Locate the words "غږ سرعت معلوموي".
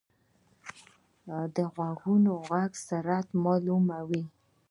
2.49-4.23